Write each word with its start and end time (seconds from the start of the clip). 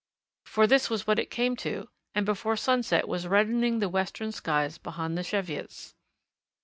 For 0.47 0.65
this 0.65 0.89
was 0.89 1.05
what 1.05 1.19
it 1.19 1.29
came 1.29 1.55
to, 1.57 1.87
and 2.15 2.25
before 2.25 2.57
sunset 2.57 3.07
was 3.07 3.27
reddening 3.27 3.77
the 3.77 3.87
western 3.87 4.31
skies 4.31 4.79
behind 4.79 5.15
the 5.15 5.23
Cheviots. 5.23 5.93